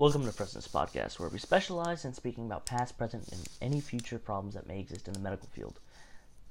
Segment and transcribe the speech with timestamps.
[0.00, 4.18] Welcome to President's Podcast, where we specialize in speaking about past, present, and any future
[4.18, 5.78] problems that may exist in the medical field.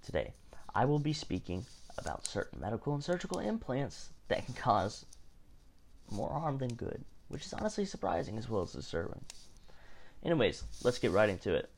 [0.05, 0.33] Today,
[0.75, 1.65] I will be speaking
[1.97, 5.07] about certain medical and surgical implants that can cause
[6.11, 9.25] more harm than good, which is honestly surprising as well as disturbing.
[10.23, 11.71] Anyways, let's get right into it.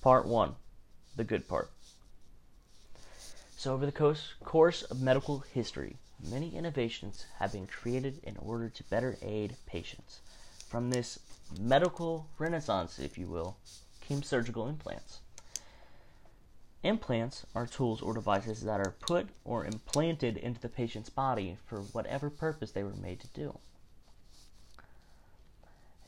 [0.00, 0.54] Part 1
[1.16, 1.72] The good part.
[3.56, 5.96] So, over the course of medical history,
[6.28, 10.20] many innovations have been created in order to better aid patients.
[10.68, 11.18] From this
[11.58, 13.56] medical renaissance, if you will,
[14.00, 15.20] came surgical implants.
[16.82, 21.80] Implants are tools or devices that are put or implanted into the patient's body for
[21.80, 23.58] whatever purpose they were made to do.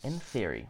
[0.03, 0.69] In theory,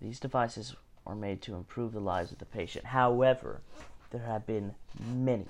[0.00, 0.74] these devices
[1.06, 2.86] are made to improve the lives of the patient.
[2.86, 3.62] However,
[4.10, 5.46] there have been many,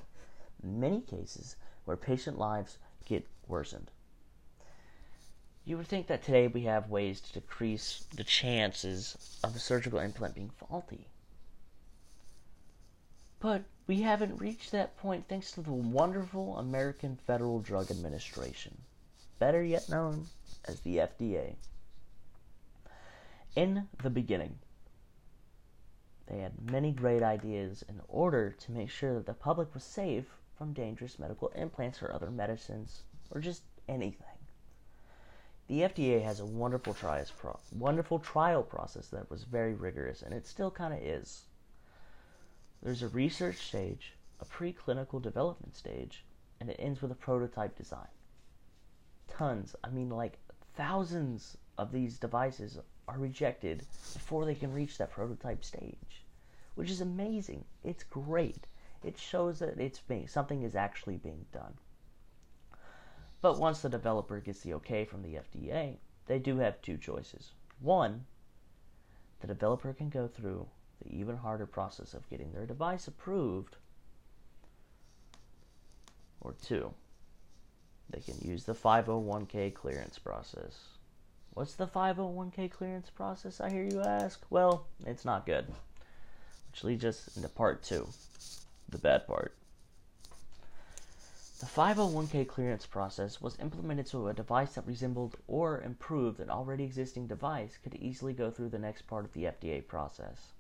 [0.63, 1.57] many cases
[1.87, 2.77] where patient lives
[3.07, 3.91] get worsened.
[5.65, 9.99] You would think that today we have ways to decrease the chances of a surgical
[9.99, 11.07] implant being faulty.
[13.41, 18.79] But we haven't reached that point thanks to the wonderful American Federal Drug Administration,
[19.39, 20.27] better yet known
[20.67, 21.55] as the FDA.
[23.55, 24.59] In the beginning,
[26.27, 30.27] they had many great ideas in order to make sure that the public was safe
[30.57, 34.27] from dangerous medical implants or other medicines or just anything.
[35.69, 40.47] The FDA has a wonderful pro- wonderful trial process that was very rigorous and it
[40.47, 41.45] still kind of is.
[42.83, 46.25] There's a research stage, a preclinical development stage,
[46.61, 48.09] and it ends with a prototype design.
[49.29, 50.39] Tons, I mean like
[50.75, 56.25] thousands of these devices are rejected before they can reach that prototype stage,
[56.77, 57.65] which is amazing.
[57.83, 58.67] It's great
[59.07, 61.75] it shows that it's being something is actually being done.
[63.41, 67.53] But once the developer gets the okay from the FDA, they do have two choices.
[67.81, 68.25] One,
[69.41, 70.67] the developer can go through
[71.01, 73.77] the even harder process of getting their device approved.
[76.41, 76.93] Or two,
[78.11, 80.89] they can use the 501k clearance process.
[81.55, 84.45] What's the 501k clearance process, I hear you ask?
[84.51, 85.67] Well, it's not good.
[86.71, 88.09] Which leads us into part two
[88.89, 89.55] the bad part.
[91.59, 96.85] The 501k clearance process was implemented so a device that resembled or improved an already
[96.85, 100.53] existing device could easily go through the next part of the FDA process.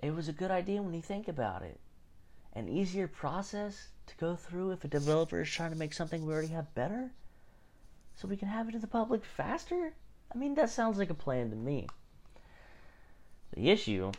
[0.00, 1.78] It was a good idea when you think about it.
[2.52, 6.32] An easier process to go through if a developer is trying to make something we
[6.32, 7.12] already have better?
[8.16, 9.94] So we can have it to the public faster?
[10.34, 11.86] I mean, that sounds like a plan to me.
[13.52, 14.10] The issue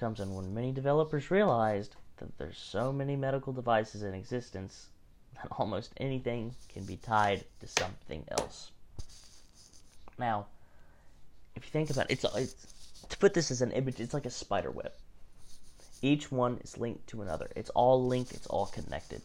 [0.00, 4.88] comes in when many developers realized that there's so many medical devices in existence
[5.34, 8.70] that almost anything can be tied to something else.
[10.18, 10.46] Now,
[11.54, 12.54] if you think about it, it's, it's
[13.10, 14.92] to put this as an image, it's like a spider web.
[16.02, 17.50] Each one is linked to another.
[17.54, 19.20] It's all linked, it's all connected.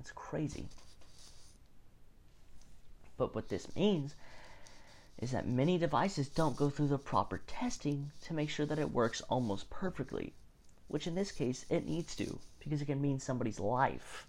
[0.00, 0.66] It's crazy.
[3.16, 4.14] But what this means
[5.18, 8.92] is that many devices don't go through the proper testing to make sure that it
[8.92, 10.32] works almost perfectly,
[10.86, 14.26] which in this case it needs to because it can mean somebody's life.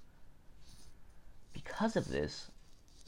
[1.54, 2.50] Because of this,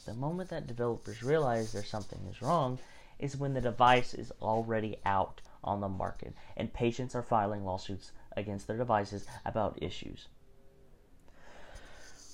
[0.04, 2.78] the moment that developers realize there's something is wrong
[3.18, 8.12] is when the device is already out on the market and patients are filing lawsuits
[8.36, 10.26] against their devices about issues.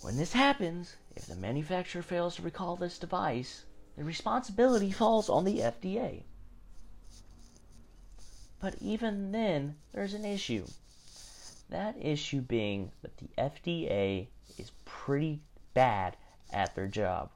[0.01, 3.65] When this happens, if the manufacturer fails to recall this device,
[3.99, 6.23] the responsibility falls on the FDA.
[8.61, 10.67] But even then, there's an issue.
[11.69, 15.41] That issue being that the FDA is pretty
[15.75, 16.17] bad
[16.53, 17.31] at their job.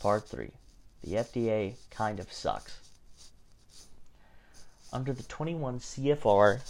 [0.00, 0.50] Part 3
[1.02, 2.78] The FDA kind of sucks.
[4.92, 6.60] Under the 21 CFR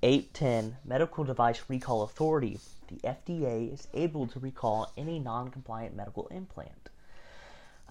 [0.00, 6.28] 810 Medical Device Recall Authority, the FDA is able to recall any non compliant medical
[6.28, 6.90] implant.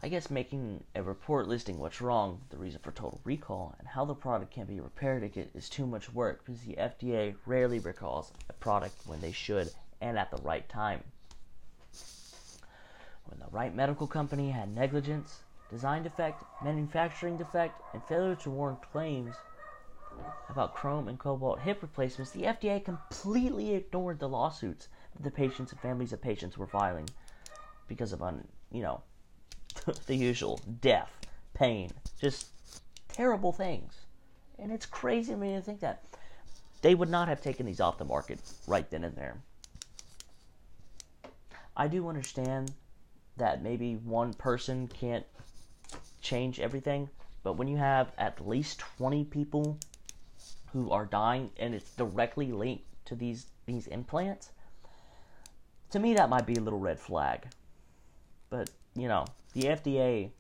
[0.04, 4.04] I guess making a report listing what's wrong, the reason for total recall, and how
[4.04, 8.54] the product can be repaired is too much work because the FDA rarely recalls a
[8.54, 9.72] product when they should
[10.02, 11.04] and at the right time.
[13.26, 18.78] When the Wright Medical company had negligence, design defect, manufacturing defect, and failure to warn
[18.92, 19.38] claims
[20.50, 25.72] about chrome and cobalt hip replacements, the FDA completely ignored the lawsuits that the patients
[25.72, 27.08] and families of patients were filing
[27.88, 29.04] because of un, you know,
[30.08, 31.12] the usual death,
[31.54, 32.48] pain, just
[33.10, 33.94] terrible things.
[34.60, 36.04] And it's crazy to me to think that
[36.82, 39.38] they would not have taken these off the market right then and there.
[41.76, 42.72] I do understand
[43.38, 45.26] that maybe one person can't
[46.22, 47.10] change everything,
[47.44, 49.78] but when you have at least 20 people
[50.74, 54.52] who are dying and it's directly linked to these these implants,
[55.92, 57.48] to me that might be a little red flag.
[58.50, 60.32] But, you know, the FDA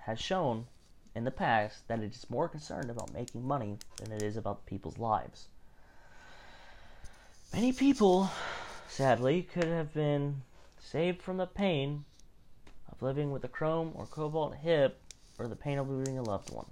[0.00, 0.66] has shown
[1.14, 4.66] in the past that it is more concerned about making money than it is about
[4.66, 5.48] people's lives.
[7.52, 8.30] Many people,
[8.88, 10.42] sadly, could have been
[10.80, 12.04] saved from the pain
[12.90, 15.00] of living with a chrome or cobalt hip
[15.38, 16.66] or the pain of losing a loved one.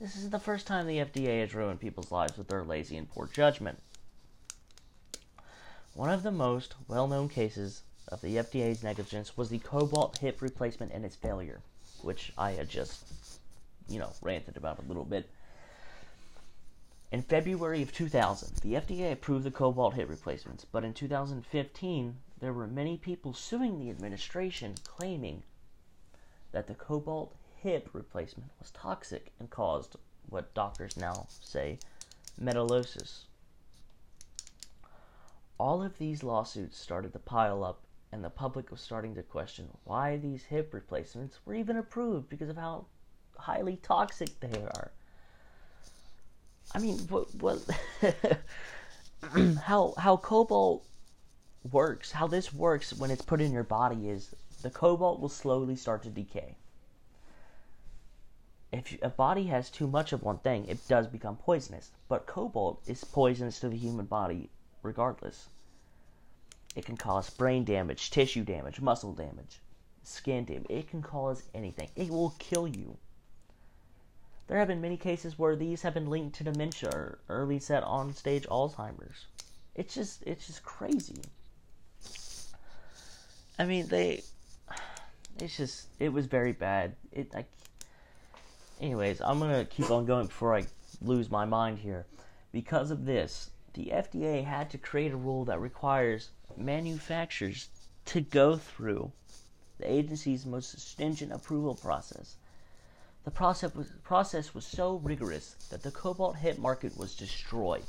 [0.00, 3.08] This is the first time the FDA has ruined people's lives with their lazy and
[3.08, 3.78] poor judgment.
[5.94, 10.42] One of the most well known cases of the FDA's negligence was the cobalt hip
[10.42, 11.60] replacement and its failure,
[12.02, 13.06] which I had just,
[13.88, 15.28] you know, ranted about a little bit.
[17.12, 22.52] In February of 2000, the FDA approved the cobalt hip replacements, but in 2015, there
[22.52, 25.42] were many people suing the administration claiming
[26.52, 29.96] that the cobalt hip replacement was toxic and caused
[30.28, 31.78] what doctors now say
[32.40, 33.24] metallosis.
[35.58, 37.80] All of these lawsuits started to pile up,
[38.12, 42.48] and the public was starting to question why these hip replacements were even approved because
[42.48, 42.86] of how
[43.36, 44.90] highly toxic they are.
[46.74, 47.58] I mean, what, what
[49.62, 50.84] how how cobalt
[51.70, 55.76] works, how this works when it's put in your body is the cobalt will slowly
[55.76, 56.56] start to decay.
[58.72, 61.90] If a body has too much of one thing, it does become poisonous.
[62.08, 64.50] But cobalt is poisonous to the human body
[64.82, 65.48] regardless.
[66.76, 69.60] It can cause brain damage, tissue damage, muscle damage,
[70.02, 70.66] skin damage.
[70.70, 71.88] It can cause anything.
[71.96, 72.96] It will kill you.
[74.46, 77.84] There have been many cases where these have been linked to dementia or early set
[77.84, 79.26] on stage Alzheimer's.
[79.74, 81.22] It's just it's just crazy.
[83.58, 84.22] I mean, they.
[85.38, 86.96] It's just it was very bad.
[87.12, 87.46] It like.
[88.80, 90.64] Anyways, I'm gonna keep on going before I
[91.00, 92.06] lose my mind here.
[92.52, 97.68] Because of this, the FDA had to create a rule that requires manufacturers
[98.06, 99.12] to go through
[99.78, 102.36] the agency's most stringent approval process.
[103.24, 107.84] The process was, process was so rigorous that the cobalt hip market was destroyed,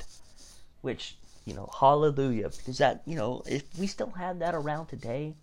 [0.82, 5.36] which, you know, hallelujah, because that, you know, if we still had that around today,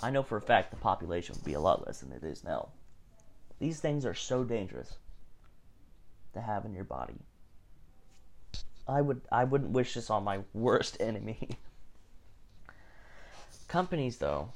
[0.00, 2.42] I know for a fact the population would be a lot less than it is
[2.44, 2.68] now.
[3.60, 4.96] These things are so dangerous
[6.34, 7.20] to have in your body.
[8.86, 11.50] I would I wouldn't wish this on my worst enemy.
[13.74, 14.50] Companies though,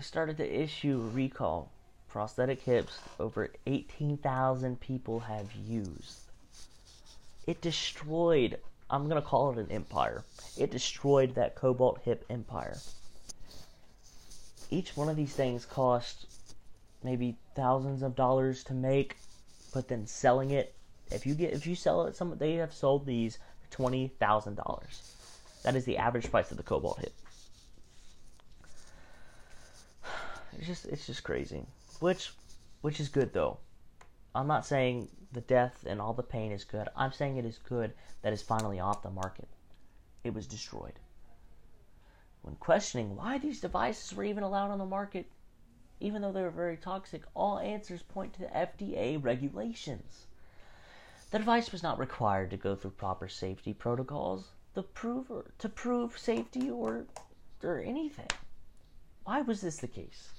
[0.00, 1.72] started to issue recall.
[2.10, 6.20] Prosthetic hips over 18,000 people have used.
[7.46, 8.58] It destroyed,
[8.90, 10.24] I'm going to call it an empire.
[10.58, 12.76] It destroyed that cobalt hip empire
[14.72, 16.26] each one of these things cost
[17.02, 19.16] maybe thousands of dollars to make,
[19.72, 20.74] but then selling it,
[21.10, 24.56] if you get if you sell it, some they have sold these for twenty thousand
[24.56, 25.14] dollars.
[25.62, 27.12] That is the average price of the Cobalt hip.
[30.62, 31.66] It's just it's just crazy.
[31.98, 32.32] Which
[32.82, 33.58] which is good though.
[34.32, 36.88] I'm not saying the death and all the pain is good.
[36.94, 39.48] I'm saying it is good that it's finally off the market.
[40.22, 41.00] It was destroyed.
[42.42, 45.26] When questioning why these devices were even allowed on the market,
[45.98, 50.26] even though they were very toxic, all answers point to the FDA regulations.
[51.32, 55.68] The device was not required to go through proper safety protocols to prove or, to
[55.68, 57.06] prove safety or
[57.64, 58.30] or anything.
[59.24, 60.30] Why was this the case?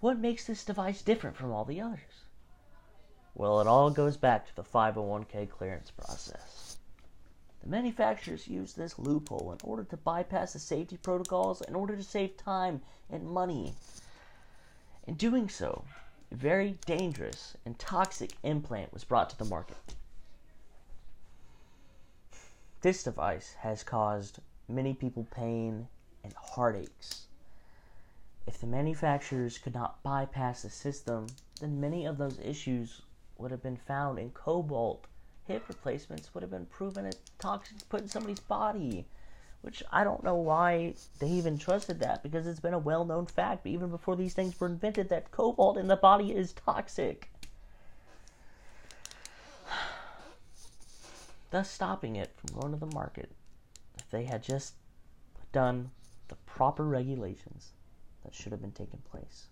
[0.00, 2.26] What makes this device different from all the others?
[3.34, 6.78] Well, it all goes back to the 501k clearance process.
[7.62, 12.02] The manufacturers use this loophole in order to bypass the safety protocols in order to
[12.02, 13.74] save time and money.
[15.06, 15.84] In doing so,
[16.30, 19.94] a very dangerous and toxic implant was brought to the market.
[22.82, 25.88] This device has caused many people pain
[26.22, 27.26] and heartaches.
[28.46, 31.26] If the manufacturers could not bypass the system,
[31.60, 33.02] then many of those issues
[33.38, 35.06] would have been found in cobalt
[35.46, 39.06] hip replacements would have been proven as toxic to put in somebody's body.
[39.62, 43.26] Which I don't know why they even trusted that because it's been a well known
[43.26, 47.30] fact, even before these things were invented, that cobalt in the body is toxic.
[51.50, 53.32] Thus, stopping it from going to the market.
[53.98, 54.74] If they had just
[55.52, 55.90] done
[56.28, 57.72] the proper regulations
[58.26, 59.46] that should have been taking place.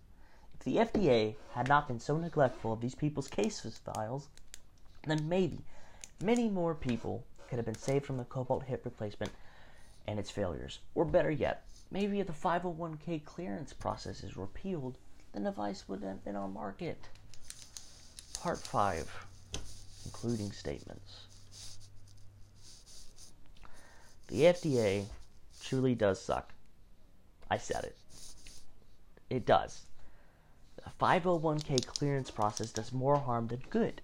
[0.53, 4.27] If the FDA had not been so neglectful of these people's case files,
[5.07, 5.63] then maybe
[6.21, 9.33] Many more people could have been saved from the cobalt hip replacement
[10.07, 10.79] and its failures.
[10.93, 14.97] Or better yet, maybe if the 501k clearance process is repealed,
[15.33, 17.09] the device would have been on market.
[18.39, 19.27] Part 5
[20.03, 21.25] Concluding Statements
[24.27, 25.05] The FDA
[25.61, 26.53] truly does suck.
[27.51, 27.97] I said it.
[29.29, 29.85] It does.
[30.75, 34.01] The 501k clearance process does more harm than good.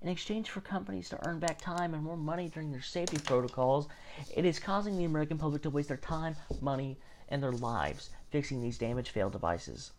[0.00, 3.88] In exchange for companies to earn back time and more money during their safety protocols,
[4.34, 6.98] it is causing the American public to waste their time, money,
[7.28, 9.92] and their lives fixing these damaged failed devices.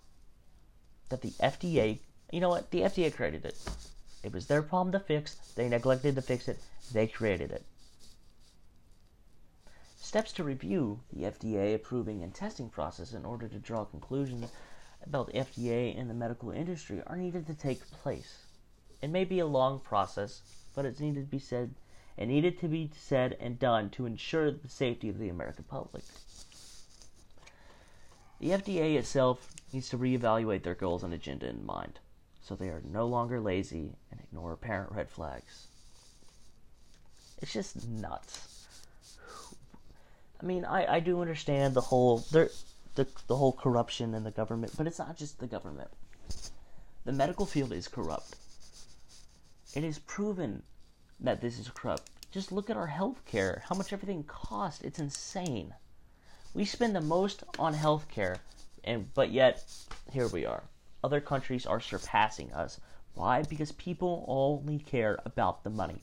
[1.10, 2.00] That the FDA,
[2.32, 3.58] you know what, the FDA created it.
[4.24, 6.60] It was their problem to fix, they neglected to fix it,
[6.92, 7.64] they created it.
[10.14, 14.52] Steps to review the FDA approving and testing process in order to draw conclusions
[15.04, 18.46] about the FDA and the medical industry are needed to take place.
[19.02, 20.44] It may be a long process,
[20.76, 21.74] but it's needed to be said
[22.16, 26.04] and needed to be said and done to ensure the safety of the American public.
[28.40, 31.98] The FDA itself needs to reevaluate their goals and agenda in mind,
[32.40, 35.66] so they are no longer lazy and ignore apparent red flags.
[37.42, 38.53] It's just nuts.
[40.44, 42.52] I mean, I, I do understand the whole the,
[42.96, 45.90] the the whole corruption in the government, but it's not just the government.
[47.06, 48.36] The medical field is corrupt.
[49.74, 50.64] It is proven
[51.22, 52.10] that this is corrupt.
[52.32, 54.82] Just look at our health care, how much everything costs.
[54.82, 55.74] It's insane.
[56.54, 58.38] We spend the most on health care,
[58.84, 59.64] and but yet
[60.12, 60.64] here we are.
[61.06, 62.82] Other countries are surpassing us.
[63.14, 63.44] Why?
[63.44, 66.02] Because people only care about the money.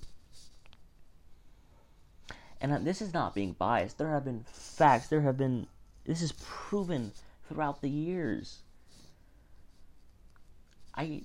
[2.61, 3.99] And uh, this is not being biased.
[3.99, 5.09] There have been facts.
[5.09, 5.67] There have been.
[6.05, 7.13] This is proven
[7.49, 8.59] throughout the years.
[10.95, 11.23] I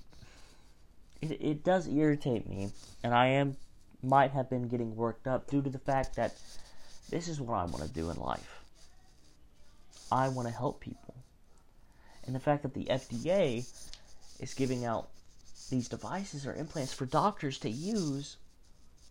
[1.20, 2.70] it, it does irritate me,
[3.02, 3.56] and I am
[4.02, 6.34] might have been getting worked up due to the fact that
[7.10, 8.62] this is what I want to do in life.
[10.10, 11.14] I want to help people.
[12.26, 13.66] And the fact that the FDA
[14.40, 15.08] is giving out
[15.70, 18.36] these devices or implants for doctors to use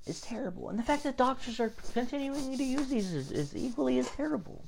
[0.06, 0.70] is terrible.
[0.70, 4.64] And the fact that doctors are continuing to use these is, is equally as terrible.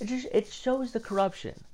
[0.00, 1.64] It just it shows the corruption.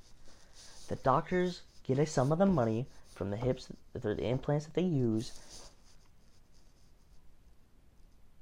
[0.87, 4.81] The doctors get a sum of the money from the hips, the implants that they
[4.81, 5.31] use,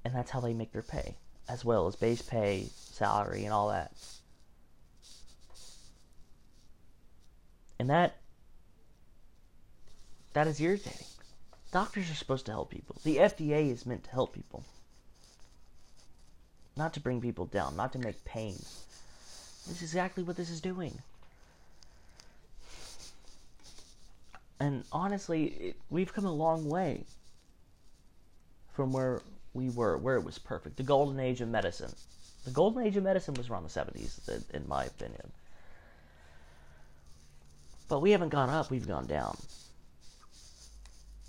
[0.05, 1.15] and that's how they make their pay,
[1.49, 3.91] as well as base pay, salary, and all that.
[7.79, 8.15] And that
[10.33, 11.07] that is irritating.
[11.73, 12.97] Doctors are supposed to help people.
[13.03, 14.63] The FDA is meant to help people.
[16.77, 18.53] Not to bring people down, not to make pain.
[18.53, 20.99] This is exactly what this is doing.
[24.59, 27.05] And honestly, it, we've come a long way
[28.73, 29.23] from where
[29.55, 30.77] we were, where it was perfect.
[30.77, 31.95] The golden age of medicine.
[32.45, 35.31] The golden age of medicine was around the 70s, in my opinion.
[37.87, 39.37] But we haven't gone up, we've gone down.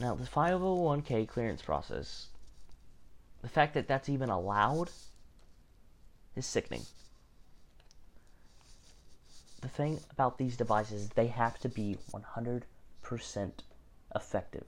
[0.00, 2.28] Now, the 501k clearance process,
[3.42, 4.90] the fact that that's even allowed
[6.34, 6.82] is sickening.
[9.60, 12.66] The thing about these devices, they have to be 100
[13.02, 13.62] percent
[14.14, 14.66] effective.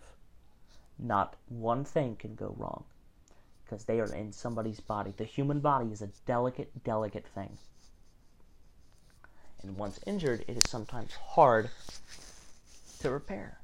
[0.99, 2.85] Not one thing can go wrong
[3.65, 5.13] because they are in somebody's body.
[5.17, 7.59] The human body is a delicate, delicate thing.
[9.63, 11.71] And once injured, it is sometimes hard
[13.01, 13.59] to repair.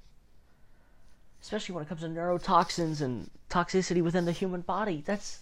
[1.52, 5.02] Especially when it comes to neurotoxins and toxicity within the human body.
[5.04, 5.40] That's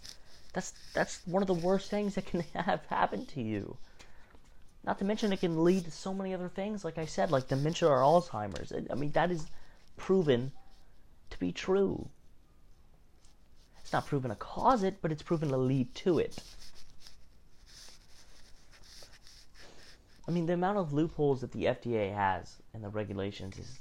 [0.52, 3.76] that's that's one of the worst things that can have happened to you.
[4.82, 7.46] Not to mention, it can lead to so many other things, like I said, like
[7.46, 8.72] dementia or Alzheimer's.
[8.90, 9.46] I mean, that is
[9.96, 10.50] proven
[11.30, 12.08] to be true.
[13.78, 16.42] It's not proven to cause it, but it's proven to lead to it.
[20.26, 23.78] I mean, the amount of loopholes that the FDA has in the regulations is,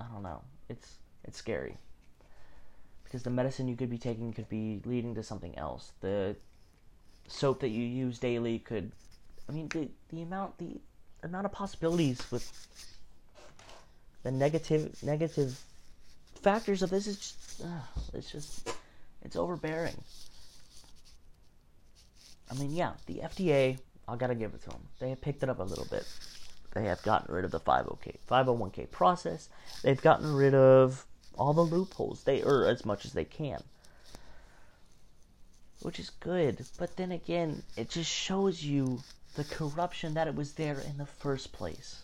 [0.00, 1.76] I don't know, it's it's scary
[3.04, 5.92] because the medicine you could be taking could be leading to something else.
[6.00, 6.36] The
[7.28, 8.92] soap that you use daily could
[9.48, 10.80] I mean the the amount the
[11.22, 12.50] amount of possibilities with
[14.22, 15.58] the negative negative
[16.34, 17.62] factors of this is just
[18.12, 18.68] it's just
[19.22, 19.96] it's overbearing.
[22.50, 24.80] I mean, yeah, the FDA, I gotta give it to them.
[25.00, 26.06] They picked it up a little bit.
[26.76, 29.48] They have gotten rid of the 501k 501k process.
[29.82, 31.06] They've gotten rid of
[31.36, 32.24] all the loopholes.
[32.24, 33.62] They or as much as they can
[35.86, 36.66] which is good.
[36.78, 39.02] But then again, it just shows you
[39.34, 42.02] the corruption that it was there in the first place.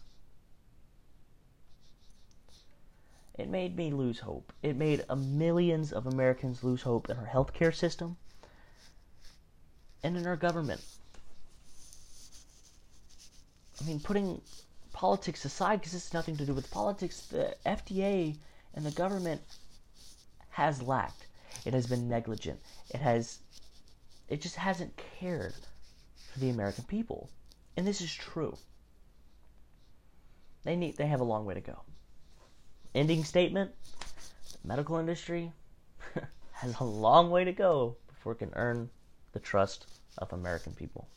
[3.39, 4.53] It made me lose hope.
[4.63, 8.17] It made millions of Americans lose hope in our healthcare system.
[10.05, 10.81] and in our government.
[13.83, 14.41] I mean, putting
[14.93, 18.37] politics aside, because this has nothing to do with politics, the FDA
[18.75, 19.41] and the government
[20.51, 21.27] has lacked.
[21.65, 22.61] It has been negligent.
[22.91, 23.41] It has,
[24.29, 25.55] it just hasn't cared
[26.33, 27.29] for the American people.
[27.77, 28.57] And this is true.
[30.63, 31.81] They need, they have a long way to go.
[32.95, 33.73] Ending statement
[34.53, 35.51] the medical industry
[36.53, 38.91] has a long way to go before it can earn
[39.33, 39.87] the trust
[40.19, 41.09] of American people.